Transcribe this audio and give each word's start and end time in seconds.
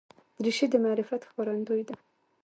دریشي 0.41 0.67
د 0.71 0.75
معرفت 0.83 1.21
ښکارندوی 1.29 1.81
ده. 1.87 1.93